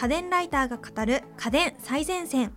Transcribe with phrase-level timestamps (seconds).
[0.00, 2.54] 家電ライターが語る家電最前線。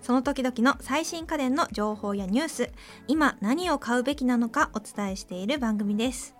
[0.00, 2.72] その時々の最新家電の情報やニュース。
[3.06, 6.34] 今何を買うべきなのかお伝えしている番組です。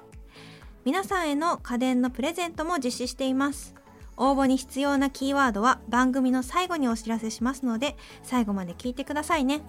[0.85, 3.77] 皆さんへの家電のプレゼントも実施しています。
[4.17, 9.63] 応募に必要なキーワードは番組の最後にお知らせしますので最後まで聞いてくださいね。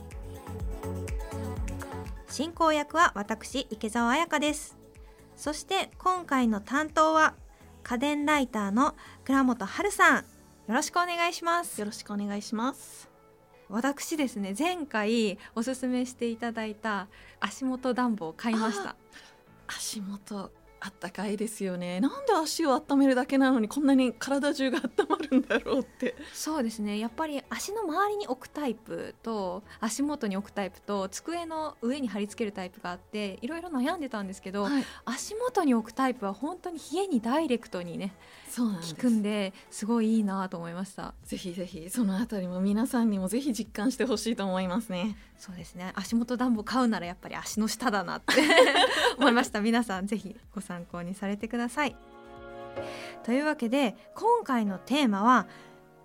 [2.30, 4.76] 進行役は私池澤彩香です。
[5.36, 7.36] そして今回の担当は
[7.84, 10.33] 家電ライターの倉本春さん。
[10.68, 11.80] よろしくお願いします。
[11.80, 13.10] よろしくお願いします。
[13.70, 17.08] 私ですね前回おすすめしていただいた
[17.40, 18.96] 足元暖房を買いました。
[19.68, 20.52] 足元
[20.86, 22.02] あったかいですよね。
[22.02, 26.14] なんで足を温めるだけなのにこんなに体中が温まるんだろうって。
[26.34, 27.00] そうですね。
[27.00, 38.14] やっぱり足の周りに置くタイプと足元に置くタイプと机の上に貼り付けるタイプがあっていろいろ悩んでたんですけど、はい、足元に置くタイプは本当に冷えにダイレクトにね
[38.50, 41.14] そう効くんですごいいいなと思いました。
[41.24, 45.16] ぜひぜひそのあたりも皆さんにもぜひ実感してほしいと思いますね。
[45.38, 45.92] そうですね。
[45.96, 48.34] 足元暖房買うならやっぱり足の下だなって
[49.18, 49.60] 思いました。
[49.60, 51.96] 皆さんぜひご参考にされてください
[53.24, 55.48] というわけで今回のテーマは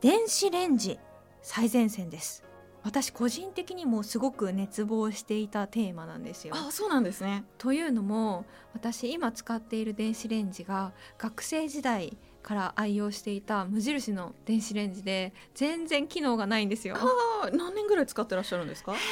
[0.01, 0.99] 電子レンジ
[1.43, 2.45] 最前線です
[2.85, 6.55] 私個人的にもすごく熱望していたテーマなんですよ。
[6.57, 16.97] あそうなんですねというのも私今使っている電子レンジが学生時代から愛用していた無印の電子レンジで全然機能がないんですよ。
[16.99, 18.93] あ何年ぐらい使ってらっしゃるんですか？
[18.93, 19.07] もう10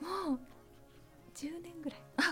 [0.00, 0.49] ぐらいあ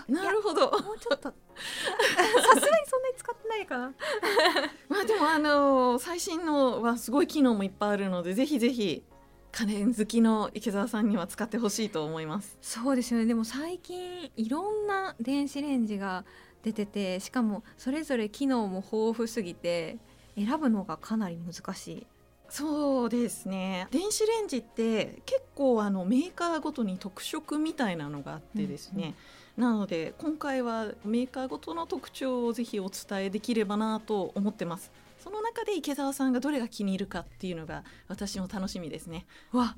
[0.07, 0.71] なるほど。
[0.71, 1.29] もうちょっと。
[1.29, 3.93] さすがにそんなに使ってないかな。
[4.89, 9.03] まあでもあのー、最新のはすごい機能もいっぱいあるのでぜひぜひ
[9.51, 12.57] 家電好きの池澤さんには使ってほしいと思います。
[12.61, 13.25] そうですよね。
[13.25, 16.25] でも最近いろんな電子レンジが
[16.63, 19.97] 出ててしかもそれぞれ機能も豊富すぎて
[20.35, 22.07] 選ぶのがかなり難しい
[22.49, 23.87] そうですね。
[23.91, 29.15] 電子レンジって結構あのメーカーごとに特色みたいなのがあってですね、
[29.57, 34.91] うんうん、なので今回はメーカーごとの特徴をぜひお伝えできればなと思ってます。
[35.19, 39.25] その中で池澤さんがどれが気に入るかっていうのが私も楽しみですね。
[39.51, 39.75] わ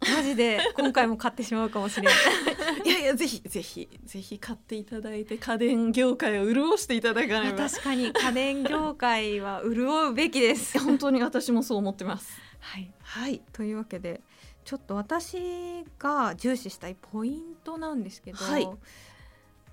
[0.00, 2.14] マジで今回も買ってしまうかもしれない
[2.88, 7.68] いやいやぜひぜひぜひ買っていただいて家電業界を潤していただかねば。
[7.68, 10.78] 確かに家電業界は潤うべきです。
[10.78, 12.40] 本当に私もそう思ってます。
[12.60, 14.22] はい、はい、というわけで
[14.64, 18.68] ちょっと私が重視したいポイントなんですけど、はい、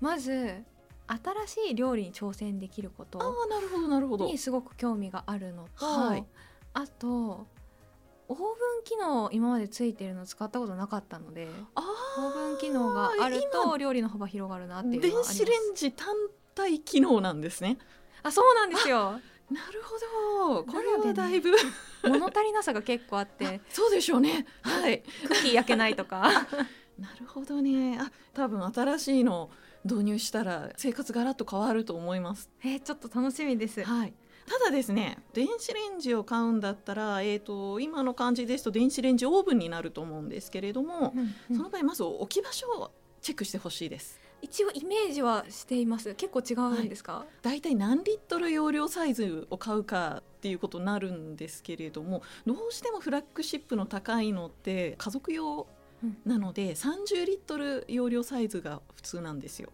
[0.00, 0.62] まず
[1.06, 4.26] 新しい料理に挑戦できることなるほどなるほど。
[4.26, 6.24] にすごく興味があるのと、はい、
[6.74, 7.46] あと
[8.28, 8.46] オーブン
[8.84, 16.14] 機能今までついてるの使ったことなかったのでオーブン機能があると料理の幅広がるなっていう電子レンジ単
[16.54, 17.78] 体機能なんですね。
[18.22, 19.20] あそうなんですよ。
[19.50, 20.64] なるほど。
[20.64, 21.52] これはだいぶ、
[22.02, 24.46] 物足りなさが結構あって そうでしょうね。
[24.62, 25.02] はい。
[25.26, 26.46] クッキー焼けないとか。
[26.98, 27.98] なるほどね。
[27.98, 29.50] あ多分新しいの
[29.84, 32.50] 導入したら生活がらっと変わると思います。
[32.62, 33.82] えー、ちょっと楽しみです。
[33.84, 34.14] はい
[34.48, 44.20] ただですね電子レンジを買うんだったら、えーと、今の感じですと電子レンジオーブンになると思うんですけれども、うんうん、その場合まず置き場所をチェックしてほしいです。
[44.40, 46.14] 一応イメージはしています。
[46.14, 47.60] 結構違うんですか、だい。
[47.60, 55.66] たい何リットル容量サイズを買うかっていうことになるんですけれどもどうしてもフラッグシップの高いのって家族用
[56.24, 59.70] なので、うん、30リットル容量サイズが普通なんですよ。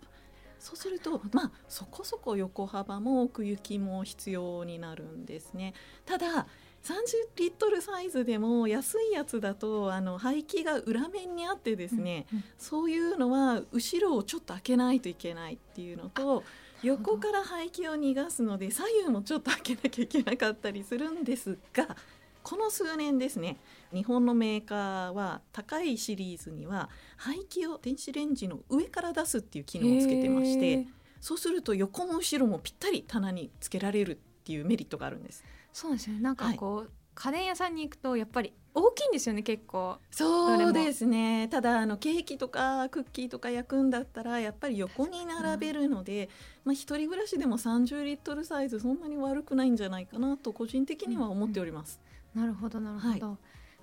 [0.64, 5.74] そうするとまあそこそこ横幅も奥行きも必要になるんですね。
[6.06, 6.46] ただ
[6.82, 6.96] 30
[7.36, 16.42] リットルサイズでも安いやつだとあの排気が裏面にあってですね、うんうん、そういうのは後ろをちょっと開けないといけないっていうのと
[16.82, 21.94] 横から排気を逃がすので左右もちょっと開けなきゃいけなかったりするんですが
[22.44, 23.56] この数年ですね
[23.92, 30.86] 日本のメーカーは高いシリーズには排気を電子レンジの上から出すっていう機能をつけてまして
[31.20, 35.42] そうすると横も後ろもぴったり棚につけられるっていうメリットがあるんです。
[35.72, 36.20] そうですね。
[36.20, 36.88] なんかこう、はい。
[37.14, 39.96] 家電屋さんに行くとやっぱり大きいんですよね結構。
[40.10, 41.48] そうですね。
[41.48, 46.28] ただあのケーキとかクッキーとか焼くんだったらやっぱり横に並べるので、
[46.64, 52.00] まあ、一人暮らしでも30リットルサイズそんなに悪くないんじゃないかなと個人的には思っております。
[52.34, 53.38] なるほどなるほど、はい。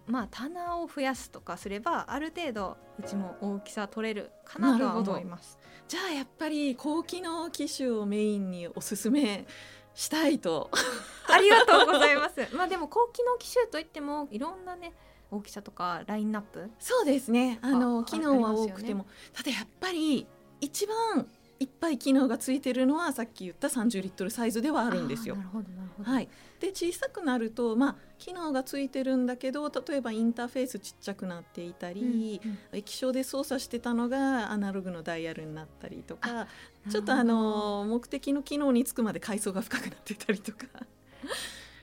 [0.07, 5.59] まあ棚を増やすとかすればある程度うちも大きさ取れるかなとは思います。
[5.87, 9.45] じゃあやっぱり高機能機種をメインにおすすめ
[9.93, 10.69] したいと。
[11.29, 12.47] ありがとうございます。
[12.55, 14.93] まあでも高機能機種といってもいろんなね
[15.29, 17.59] 大きさとかラインナップそうですね。
[17.61, 20.27] あの機能は多くても、ね、ただやっぱり
[20.59, 21.27] 一番
[21.61, 25.37] いっぱい機能がついてるのはさっき言った30リットルサイズではあるんですよ。
[26.01, 26.27] はい、
[26.59, 32.57] で小さくなると、まあ、機能がついてるんだけど例えばインターフェースちっちゃくなっていたり、うんうん。
[32.71, 36.47] 液晶で操作してたのがアナログのダイヤルになったりとか
[36.89, 40.65] ちょっとあの目的の機能につくまで階層が深くなってたりとか。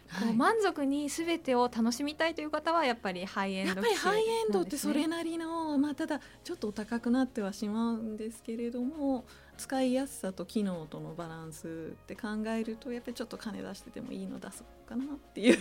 [0.08, 0.34] はい。
[0.34, 9.26] 満足に全てを楽しみたいという方はやっぱりハイエンドやっぱりハイエンドってそれななりの、まあ、ただちょっとお高くなってはしまうんですけれども
[9.58, 15.58] 使いやすさと機能とのバランスって考えるとやっぱりちょっと金出してでもいいの出そうかなっていう。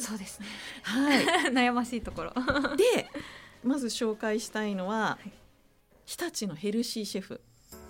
[0.00, 0.46] そうですね。
[0.82, 2.32] はい、 悩ましいところ。
[2.76, 3.08] で
[3.64, 5.30] まず紹介したいのは、い。
[6.06, 7.40] 日立のヘルシーシェフ。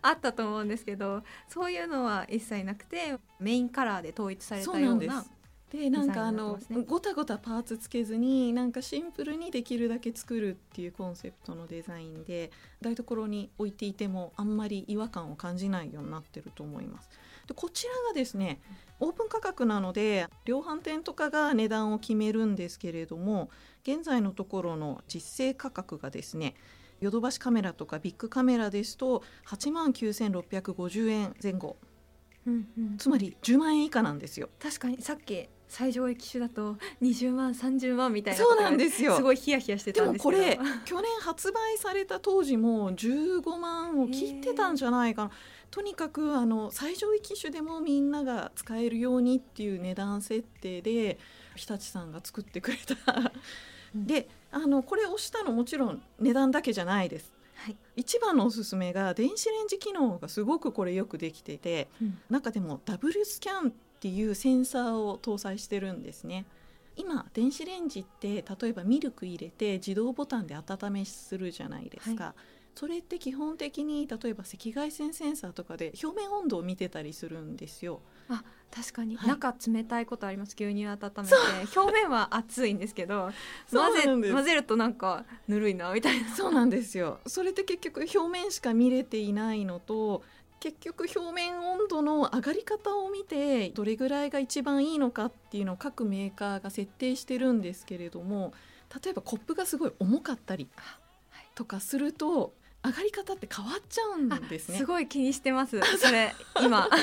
[0.00, 5.24] あ ったと思うんですけどそういうのは一切なくてメインカラーで統一されたようんな
[5.70, 12.50] でなんかあのごたごたパーツつけずになんかシンプルにできるだけ作るっていうコンセプトのデザインで
[12.80, 17.10] 台所に置いていてもあんまり違和感を感じないようになってると思います。
[17.46, 18.60] でこちらがですね
[19.00, 23.50] オープン価格なので量販店とかが値段を決めるんですけれども
[23.82, 26.54] 現在のところの実勢価格がですね
[27.00, 31.76] ヨドバシカメラとかビッグカメラですと8万9650円前後
[32.46, 34.48] うんうんつまり10万円以下なんですよ。
[34.58, 39.16] 確かにさっき最上位機種だと20万30万みたいなそうなんですよ。
[39.16, 40.38] すごいヒヤヒヤしてでたんですけど。
[40.38, 45.30] もこれ去年発売された当時も15万を切ってたんじゃないかな。
[45.70, 51.18] とにかくあの最上位機種でもみんなが使えるようにっていう値段設定で
[51.56, 53.32] 日立さんが作ってくれた。
[53.94, 54.06] うん。
[54.06, 57.32] であのこれ押したのもちろん値段だけじゃないです。
[57.56, 62.18] はい、一番のおすすめが電子レンジ機能がすごくこれよくできててうん。
[62.30, 66.46] 中でもダブルスキャンっていうセンサーを搭載してるんですね。
[66.96, 72.34] 今電子レンジって例えばミルク入れて自動ボタンで温めするじゃないですか、
[72.74, 78.00] それって基本的に例えば赤外線センサーとかで表面温度を見てたりするんですよ。
[78.28, 79.28] あ確かに、はい。
[79.28, 80.54] 中冷たいことあります。
[80.54, 81.34] 牛乳温めて
[81.76, 83.30] 表面は熱いんですけど
[83.72, 86.28] 混ぜ混ぜるとなんかぬるいなみたいな。
[86.34, 87.20] そうなんですよ。
[87.26, 90.22] それって結局表面しか見れていないのと
[90.60, 98.52] 結局表面温度の上がり方を見てどれぐらいが一番いいのかっていうのを各メーカーが設定してるんですけれども
[99.02, 100.68] 例えばコップがすごい重かったり
[101.54, 102.54] とかすると
[102.84, 104.78] 上がり方って変わっちゃうんですね。
[104.78, 104.86] す。
[104.86, 105.80] ごい気にしてます。
[105.98, 106.32] それ
[106.62, 106.88] 今。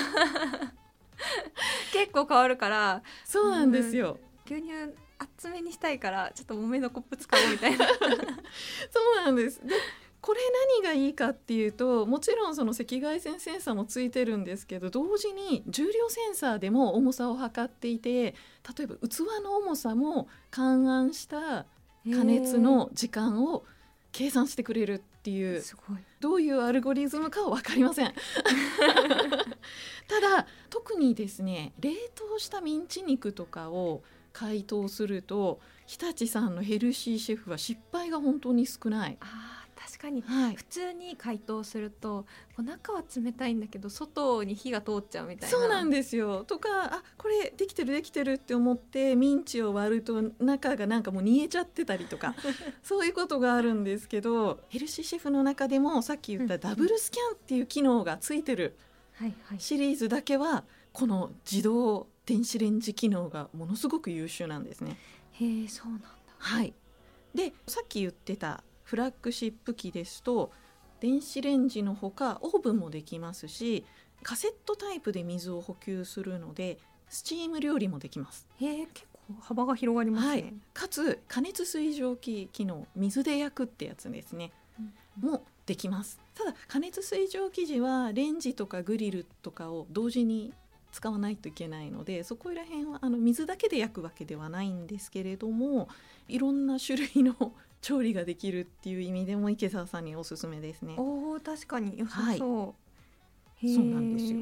[1.91, 3.03] 結構変わるから。
[3.25, 4.20] そうなんですよ。
[4.46, 4.72] 牛乳
[5.18, 7.88] 厚めにしたいからちょっと多めのコップ使おうみたいな。
[7.91, 9.65] そうなんです。
[9.65, 9.75] で
[10.25, 10.39] これ
[10.82, 18.34] 何がいいかっていうともちろんその赤外線センサーもついてるんですけど同時に重量センサーでも重さを測っていて
[18.75, 21.67] 例えば器の重さも勘案した
[22.12, 23.65] 加熱の時間を
[24.12, 28.12] 計算してくれるっていうすごいどういうアルゴリズムかは分かりません
[30.08, 34.01] ただ特にですね冷凍したミンチ肉とかを
[34.34, 39.17] 解凍すると日立さんのヘルシーシェフは失敗が本当に少ない。
[39.20, 40.56] あー確かにはい。
[40.56, 42.25] 普通に解凍すると
[42.58, 45.58] 中は冷たいんだけど外に火が通っちゃうみたいな。
[45.58, 46.44] そうなんですよ。
[46.44, 52.36] とかあこれできてるできてるって思ってミンチを割ると中がなんかもう煮えちゃってたりとか
[52.82, 58.75] そういうことがあるんですけどヘルシーシェフの中でもさっき言ったうんダブルスキャンっていう機能がついてる
[59.60, 60.63] シリーズだけは
[60.94, 64.98] この自動電子レンジ機能がものすごく優秀なんですね。
[65.34, 66.08] へえそうなんだ。
[66.39, 66.74] はい、
[67.36, 70.51] でさっき言ってたフラッグシップ機ですと
[71.01, 73.86] 電子レンジのほかオーブンもできますし
[74.24, 78.48] カセットタイプで水を補給するのでスチーム料理もできます。
[78.60, 84.51] へえ結構幅が広がりますね、はい、かつ加熱水蒸気機能水で焼くってやつですね。
[84.80, 86.20] うんもできます。
[86.36, 90.54] ただ加熱水蒸気時はレンジとかグリルとかを同時に
[90.92, 95.89] 使わないといけないのでそこら辺はあの水だけで焼くわけではないんですけれども
[96.27, 97.54] いろんな種類の
[97.86, 100.96] 調理ができるっていう意味でも池澤さんにおすすめですね。
[100.98, 102.39] おお確かに良さはい。
[102.39, 102.74] そ
[103.62, 103.75] う、へー。
[103.75, 104.39] そうなんですよ。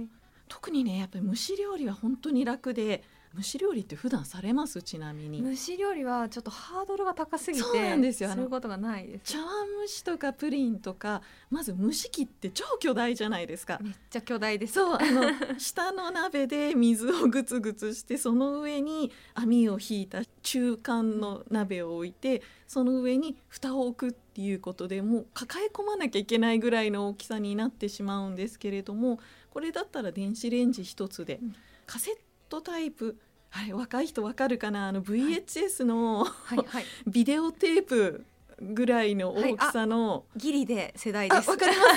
[0.47, 3.03] 特にねやっぱり蒸し料理は本当に楽で
[3.35, 4.81] 蒸し料理って普段されます？
[4.83, 5.43] ちなみに。
[5.43, 8.29] 蒸し料理はちょっとハードルが高すぎてそうなんですよ。
[8.29, 9.33] することがないです。
[9.33, 9.47] 茶碗
[9.81, 13.79] 蒸しとかプリンとかまず蒸し器って超巨大じゃないですか。
[13.81, 14.73] めっちゃ巨大です。
[14.73, 15.23] そうあの
[15.57, 29.19] 下の鍋で水をグツグツしてその上に網を引いた中間の鍋を置いてその上に蓋を置くっていうことでもう抱え込まなきゃいけないぐらいの大きさになってしまうんですけれども
[29.51, 31.55] これだったら電子レンジ一つで、うん。
[31.85, 32.15] カセッ
[32.53, 33.17] トタイプ
[33.51, 34.89] あれ若い人わかるかな？
[34.89, 36.85] あの VHS の、はいはい。
[37.07, 38.25] ビデオテープ
[38.61, 41.47] ぐらいの大きさの、ギリで世代です。
[41.49, 41.89] あわかります？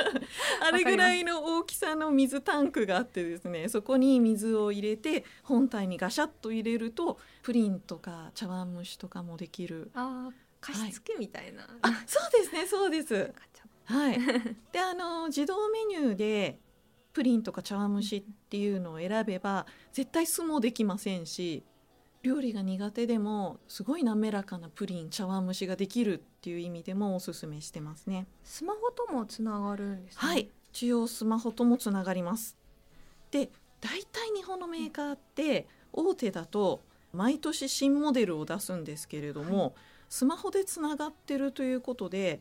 [0.64, 9.90] あれぐらいの大きさの水タンクがあってですねそこに水を入れて本体にガシャッと入れるとプリンとか茶碗蒸しとかもできる。
[9.94, 13.30] あー加湿器みたいな、あそうですねそうです。
[13.84, 14.18] はい。
[14.72, 16.58] であの自動メニューで
[17.12, 21.64] プリンとか茶碗蒸しっていうのを選べば絶対酢もできませんし
[22.22, 28.26] 料理が苦手でもすごい滑らかなプリン茶碗蒸しができるっていう意味でもおすすめしてますね。
[28.44, 30.18] スマホともつながるんですね。
[30.20, 30.50] はい。
[30.70, 32.56] 一応スマホともつながります。
[33.30, 33.50] で
[33.80, 36.82] 大体日本のメーカーって大手だと
[37.14, 39.74] 毎年新モデルを出すんですけれども、
[40.10, 42.40] スマホでつながってるということで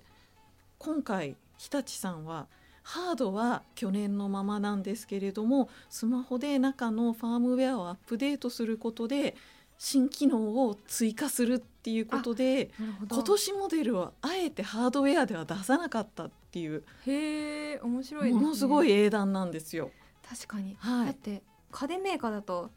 [0.77, 2.47] 今回日立さんは
[2.89, 9.35] ハードは去年のままなんですけれどもスマホで中のファームウェアをアップデートすることで
[9.77, 12.71] 新機能を追加するっていうことで
[13.07, 19.91] 今年モデルはあえてハードウェアでは出さなかったっていうへえ面白いです、ね、ものすごい英断なんですよ。
[20.27, 21.05] 確かに、はい。
[21.05, 22.71] だって家電メーカーだと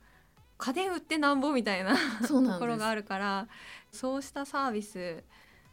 [0.59, 1.97] 家電売ってなんぼみたいな
[2.29, 3.49] ところがあるから
[3.91, 5.25] そうしたサービス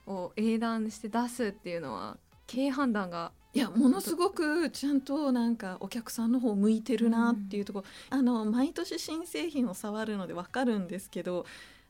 [0.07, 2.17] を英断して出すっていうのは
[2.47, 7.79] 経営判断がいやものすごくちゃんとなんかお客さんの方向いてるなっていうとこ。
[7.79, 11.45] ろ、あの毎年新製品を触るのでわかるんですけど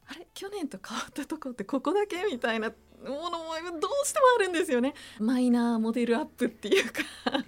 [0.08, 4.94] あれ去年と変わったとこってここだけみたいなものもどうしてもあるんですよね。
[5.20, 7.02] マイナーモデルアップっていうか。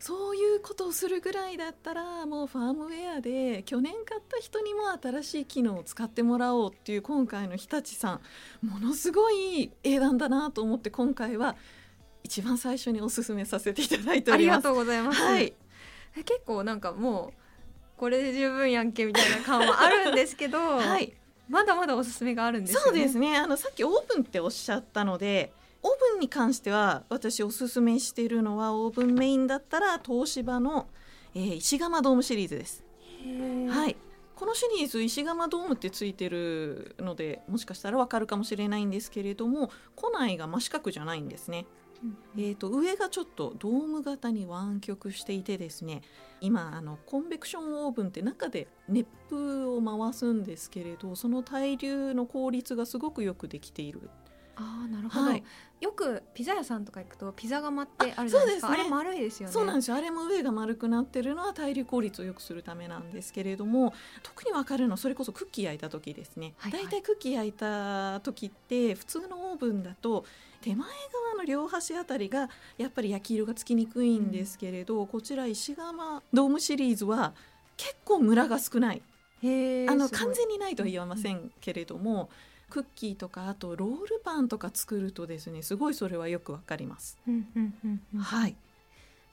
[0.00, 8.18] そういうことをするぐらいだったらもうファームウェアで去年買った人にも新しい機能を使ってもらおうっていう今回の日立さ
[8.62, 11.54] んものすごい英断だなと思って今回は
[12.22, 14.56] 一番最初におすすめさせていただいております。
[14.56, 15.54] ありがとうございます、はい、
[16.16, 17.40] え結構なんかもう
[17.96, 21.12] これで十分やんけみたいな感はあるんですけど、 はい、
[21.48, 23.36] まだまだおすすめがあるんですよねそうですね。
[23.36, 30.88] あのさっきオーブンっておっしゃったので、オーブンに関しては私おすすめしているのはオーブンメインだったら東芝の、
[31.34, 32.84] えー石窯ドームシリーズです。
[33.68, 33.96] はい。
[34.34, 41.66] このシリーズ石窯ドームってついてるのでもしかしたらわかるかもしれないんですけれども庫内が真四角じゃないんですね。
[42.02, 42.16] うん。
[42.36, 46.02] えー、と上がちょっとドーム型に湾曲していてですね
[46.40, 54.10] 今あのコンベクションオーブンって中で熱風を回すんですけれどその対流の効率がすごくよくできている。
[54.56, 55.42] あーなるほど、はい。
[55.80, 58.68] よくピザ屋さんとか行くとピザ窯ってあるじゃないですか。
[58.68, 58.84] ああそうですね。
[58.84, 59.52] れ丸いですよね。
[59.52, 59.96] そうなんですよ。
[59.96, 66.82] あれも上が丸くなってるのは対流効率を良くするためなんですけれども特に分かるのはそれこそクッキー焼いた時ですね、はいはい。
[66.82, 70.26] だいたいクッキー焼いた時って普通のオーブンだと
[70.62, 77.32] 手前側の両端あたりがやっぱり焼き色がつきにくいんですけれど、こちら石窯ドームシリーズは
[77.76, 79.02] 結構ムラが少ない。
[79.42, 79.46] あ
[79.94, 82.28] の完全にないとは言わませんけれども、
[82.68, 87.18] クッキーとかあとロールパンとか作るとですねすごいそれはよくわかります。
[87.26, 88.20] うんうんうんうん。
[88.20, 88.54] はい。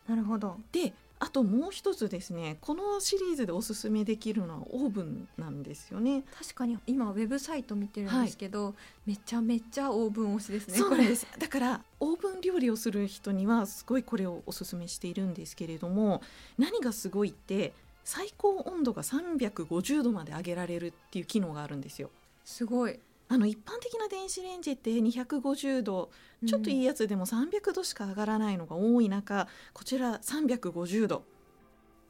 [0.08, 0.58] なるほど。
[0.72, 6.24] であともう一つですねこのシリーズでおすすめできるのはオーブンなんですよね。
[6.38, 16.22] 確かに今ウェブサイト見てるんですけど、めちゃめちゃオーブン推しですねそうですだからオーブン料理をする人にはすごいこれをおすすめしているんですけれども
[16.58, 22.10] 何がすごいって最高温度が350度まで上げられるっていう機能があるんですよ。
[22.46, 22.98] すごい
[23.30, 26.12] あの一般的な電子レンジって250度
[26.46, 31.24] ちょっといいい、やつでも300度しか上がらないのが多い中こちら350度。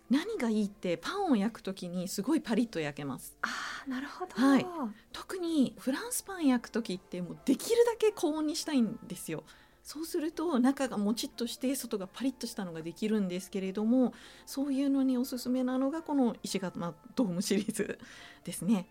[0.09, 3.37] 何がいいってパンを焼く時にすごいパリッと焼けます。
[3.41, 4.65] あーなるほど、はい。
[5.11, 9.43] 特にフランスパン焼く時ってもうできるだけ高温にしたいんですよ。
[9.83, 14.13] そうすると中がもちっとして外がパリッとしたのができるんですけれども
[14.45, 17.97] そういうのにおすすめなのがこの石窯ドームシリーズ
[18.43, 18.85] ですね。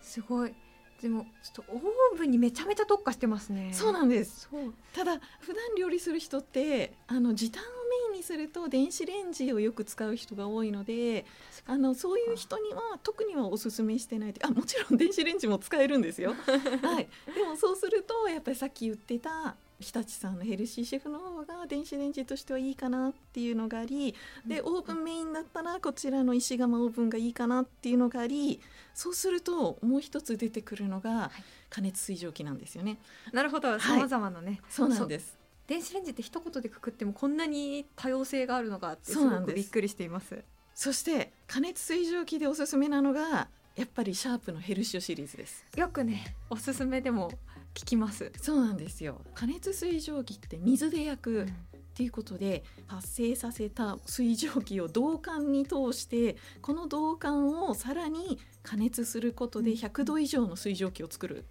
[0.00, 0.54] すごい
[1.02, 3.70] でもちょっとオーブンにめちゃめちゃ特化してますね。
[3.72, 4.48] そうなんです。
[4.48, 4.72] そう。
[4.94, 11.26] ただ普段料理する人ってあの時短をメインにすると電子レンジをよく使う人が多いので
[11.66, 16.34] あのそういう人には特にはおすすめしてないあもちろん電子レンジも使えるんですよ。
[16.82, 24.14] はい、でもそうするとやっぱりさっき言ってた日立さんのヘルシーシェフの方が電子レンジとしてはいいかなっていうのがあり
[24.46, 28.60] でオーブンメインだったらこちらの石窯オーブンがいいかなっていうのがあり
[28.94, 31.30] そうするともう一つ出てくるのが
[31.68, 32.98] 加熱水蒸気なんですよね。
[33.32, 33.78] なるほど。
[33.78, 35.36] さまざまなね、そうなんです。
[35.66, 40.44] 電子レンジって一言でくくってもこんなに多様性があるのかってすごくびっくりしています。
[40.74, 45.64] そして加熱水蒸気でおすすめなのがやっぱりシャープのヘルシオシリーズです。
[45.76, 47.30] よくねおすすめでも
[47.74, 51.46] 聞きますそうなんですよ加熱水蒸気って水で焼く、
[51.92, 61.42] っていうことで発生させた水蒸気を導管に通してこの導管をさらに加熱することで100度以上の水蒸気を作るっ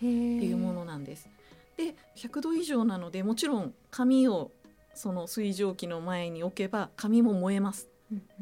[0.00, 1.28] ていうものなんです。
[1.78, 4.52] で100度以上なのでもちろん紙を
[4.94, 7.88] その水蒸気の前に置けば紙も燃えます。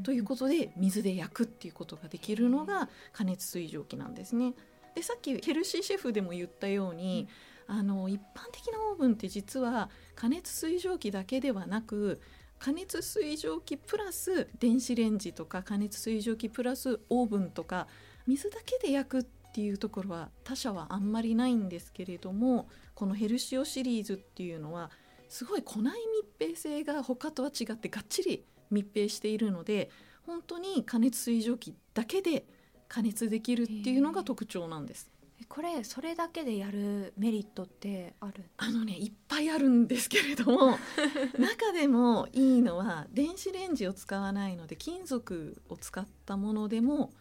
[0.03, 4.55] ということで水で焼くっていうことができるのが加熱水蒸気なんですね。
[4.95, 7.29] でさっきヘルシーシェフでも言ったように、
[7.67, 12.21] あの一般的なオーブンって実は加熱水蒸気だけではなく
[12.59, 17.89] 加熱水蒸気プラス電子レンジとか加熱水蒸気プラスオーブンとか
[18.27, 19.23] 水だけで焼くっ
[19.55, 24.91] ていうところは他社はあんまりないんですけれどもこのヘルシオシリーズっていうのは
[25.29, 25.95] すごい庫内
[26.39, 29.91] 密閉性が他とは違ってがっちり密閉しているので
[30.27, 32.47] 本当に加熱水蒸気だけで
[32.89, 35.11] 加熱できるっていうのが特徴なんです。
[35.49, 38.45] これそれだけでやるメリットってある？
[38.57, 40.79] あのねいっぱいあるんですけれども
[41.39, 47.13] 中でもいいのは電子レンジを使わないので金属を使ったものでも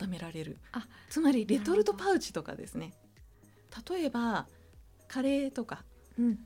[0.00, 0.58] 温められる。
[0.72, 2.94] あつまりレトルトパウチとかですね。
[3.90, 4.46] 例えば
[5.08, 5.84] カレーとか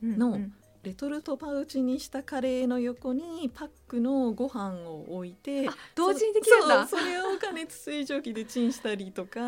[0.02, 0.38] の
[0.84, 6.86] レトルトパウチにしたカレーの横にパックのご飯を置いて同時にできるんだ。
[6.86, 9.40] それを加熱水蒸気でチンしたりとか。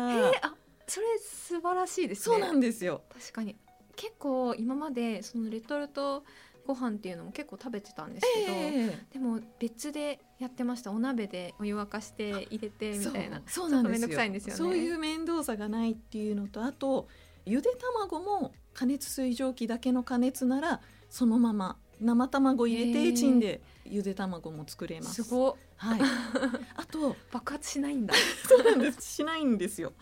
[0.87, 2.35] それ素晴らしいですね。
[2.37, 3.03] そうなんですよ。
[3.09, 3.55] 確かに。
[3.95, 6.23] 結構今までそのレトルト
[6.65, 10.91] ご飯っていうのも結構食べてたんですけど、えー、でも別でやってました。
[10.91, 13.43] お鍋でお湯沸かして入れてみたいな。
[13.45, 17.07] そうなんですよ、ね、そういう面倒さがないっていうのとあと
[17.45, 25.23] ゆで卵も加熱水蒸気だけの加熱ならそのまま生卵入れてチンでゆで卵も作れます。
[25.23, 26.01] すごはい。
[26.75, 28.13] あと爆発しないんだ。
[28.47, 29.01] そうなんです。
[29.01, 29.93] しないんですよ。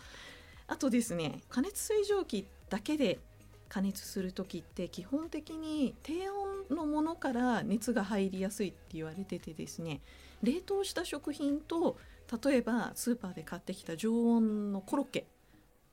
[0.66, 3.20] あとですね加熱水蒸気だけで
[3.68, 10.00] 加熱する時って基本的に低温のものから熱が入りやすいって言われててですね
[10.42, 11.98] 冷凍した食品と
[12.44, 15.26] 例えばスーパーで買ってきた常温のコロッケ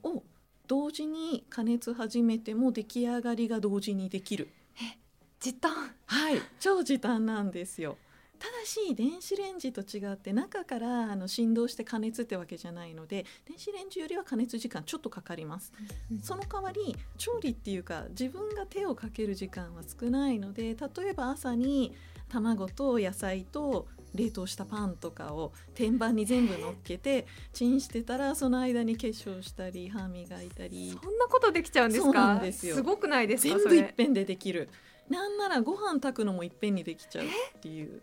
[0.04, 0.24] を
[0.68, 4.50] 同時に加熱始めても出来上がりが同時にできる
[4.82, 4.98] え
[5.44, 5.74] 時短。
[6.06, 6.42] はい。
[6.58, 7.98] 超時短なんですよ。
[8.40, 15.72] ただし電子レンジと違って中からあの振動して加熱ってわけじゃないので電子レンジよりは加熱時間ちょっとかかります、
[16.12, 21.94] うん、その代わり調理っていうか自分が手をかける時間は少ないので例えば朝に
[22.28, 30.90] 卵と野菜と冷凍したパンとかを天板に全部乗っけてチンしてたらその間に化粧したり歯磨いたり。
[31.02, 32.42] そんなことできちゃうんですか？
[32.52, 33.58] すごくないですか？
[33.58, 34.70] 全部いっぺんでできる
[35.14, 37.30] なんならご飯炊くのもいっぺんにできちゃうっ
[37.62, 38.02] ていう。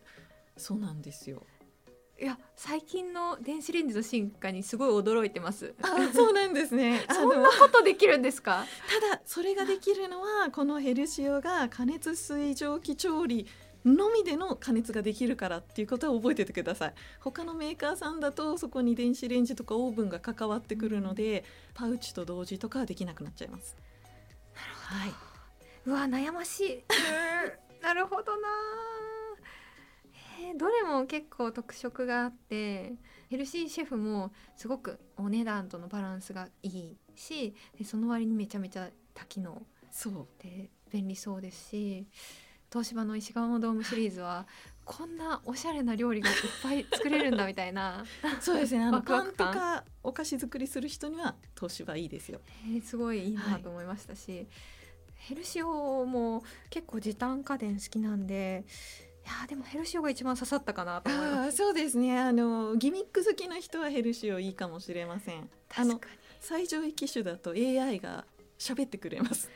[0.57, 1.43] そうなんですよ。
[2.21, 5.75] いや最近の電子レンジの進化にすごい驚いてます。
[5.83, 7.05] あそうなんですね。
[7.11, 8.67] そんなことできるんですか？
[9.11, 13.47] ただそれができるのはこのヘルシオが加熱水蒸気調理
[13.87, 16.95] のみでの加熱ができるからっていうことは覚えててください。
[17.21, 21.45] 他のメーカーさんだとそこに電子レンジとかオーブンが関わってくるので、うん、
[21.75, 23.75] パウチと同時とかはできなくなっちゃいます。
[24.55, 25.30] なるほど、はい、
[25.87, 26.85] うわ悩ましい。
[27.83, 28.49] なるほどな。
[30.57, 32.95] どれも結構特色があって
[33.29, 39.63] ヘルシーシェフもすごくお値段とのバランスがいいしその割にめちゃめちゃ多機能
[40.43, 42.07] で便利そうですし
[42.71, 44.47] 東芝の石窯ドームシリーズは
[44.85, 48.05] こんなおしゃれな料理がいっぱい作れるんだみたいな
[48.41, 48.85] そうですね。
[48.85, 52.41] あのパンとかお菓子作りする人には東芝いいですよ。
[52.65, 54.47] えー、すごいいいなと思いましたし、はい、
[55.21, 58.65] ヘルシオも結構時短家電好きなんで
[59.25, 61.57] やでもヘルシオが一番刺さったかなと思います。
[61.57, 62.19] そうですね。
[62.19, 65.49] あのギミック好きな人はヘルシオいいかもしれません。
[65.69, 66.13] 確かに。
[66.41, 68.25] 最上位機種だと AI が
[68.59, 69.51] 喋ってくれます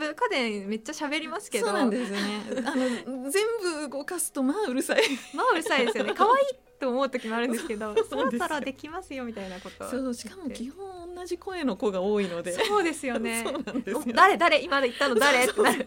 [0.00, 1.66] プ家電めっちゃ喋りますけど。
[1.66, 2.18] そうなんですね。
[2.64, 3.44] あの全
[3.84, 5.02] 部動かすとまあうるさい。
[5.34, 6.14] まあうるさいですよね。
[6.14, 6.46] 可愛い
[6.80, 9.88] と思う時もあるんですけどそ そううできますよみたいなこと。
[9.88, 12.52] そうしかも基本同じ声の子が多いので。
[12.52, 13.44] そうですよね。
[14.14, 15.44] 誰誰今言ったの誰？
[15.44, 15.86] ってなる。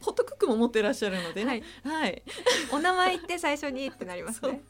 [0.00, 1.62] ホットクックも持ってらっしゃるのでね。
[1.84, 2.22] はい、
[2.72, 4.62] お名前言って最初にってなりますね。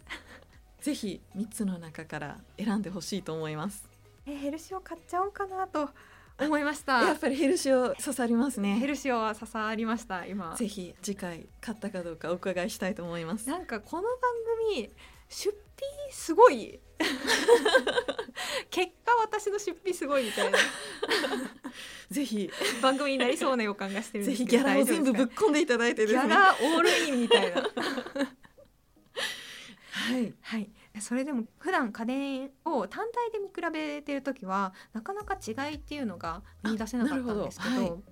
[0.80, 3.88] ぜひ三つの中から選んでほしいと思います。
[4.26, 5.88] えヘルシオ買っちゃおうかなと
[6.40, 7.02] 思いました。
[7.02, 8.76] やっぱりヘルシオ刺さりますね。
[8.76, 10.54] ヘルシオは刺さりました今。
[10.56, 13.48] ぜひ次回買ったかどうかお伺いしたいと思います。
[13.48, 14.10] なんかこの番
[14.72, 14.90] 組
[15.28, 15.56] 出費
[16.12, 16.80] すごい。
[18.70, 20.58] 結果私の出費すごいみたいな。
[22.10, 22.50] ぜひ。
[22.80, 26.12] 番組になりそうな予感がしてるんぜひギャラを全部ぶっ込んでいただいてね。
[26.12, 27.62] ャラオールインみたいな。
[29.92, 30.34] はい。
[30.40, 38.02] はいそれでも普段家電を単体で見比べてる時はなかなか違いっていうのが見出せなかったんですけどあなるほど。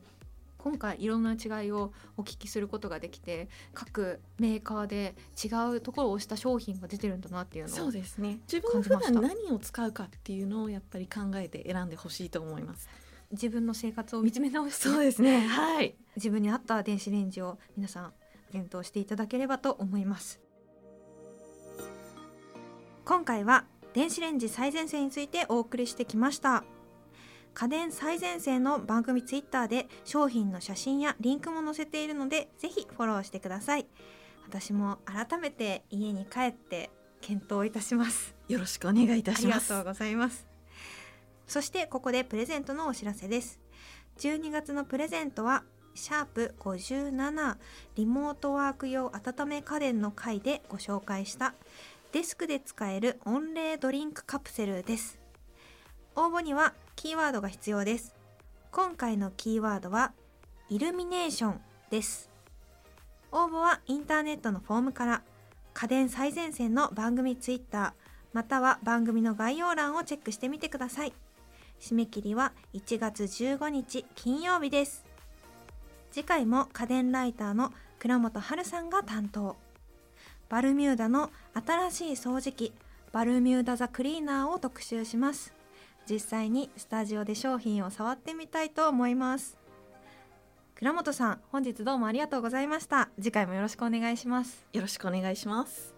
[0.58, 8.40] 今回いろんな違いをお聞きすることができて各メーカーで違うところを押した商品が出てるんだなっていうのをそうですね。
[8.52, 12.88] 自分が普段何を使うかっていうのをやっぱり考えて選んでほしいと思います。
[13.30, 15.46] 自分の生活を見つめ直してそうですね。
[15.46, 15.94] はい。
[16.16, 18.12] 自分に合った電子レンジを皆さん
[18.50, 20.40] 検討していただければと思います
[23.08, 26.62] 今回は電子レンジ最前線についてお送りしてきました。
[27.54, 33.86] 家電最前線の番組ツイッターで商品の写真やリンクも載せているのでぜひフォローしてください。
[34.46, 36.90] 私も改めて家に帰って
[37.22, 38.34] 検討いたします。
[38.46, 39.72] よろしくお願いいたあします。
[39.72, 40.46] りがとうございます。
[41.46, 43.58] そしてここでプレゼントのお知らせです。
[44.18, 47.56] 12月のプレゼントはシャープ57
[47.96, 51.54] リモートワーク用温め家電の回でご紹介した
[52.12, 55.18] デスクで使える温冷ドリンクカプセルです。
[56.16, 58.14] 応募にはキーワードが必要です。
[58.72, 60.12] 今回のキーワードは
[60.70, 62.30] イルミネーションです。
[63.30, 65.22] 応募はインターネットのフォームから
[65.74, 67.92] 家電最前線の番組ツイッター
[68.32, 71.12] または番組の概要欄をチェックしてみてください。
[71.78, 75.04] 締め切りは1月15日金曜日です。
[76.10, 79.56] 次回も家電ライターの倉本春さんが担当。
[80.48, 81.30] バルミューダの
[81.66, 82.72] 新しい掃除機
[83.12, 85.54] バルミューダザクリーナーを特集します。
[86.08, 89.58] 実際にスタジオで商品を触ってみたいと思います。
[90.74, 93.10] 倉本さん本日どうもありがとうございました。
[93.16, 94.64] 次回もよろしくお願いします。
[94.72, 95.97] よろしくお願いします。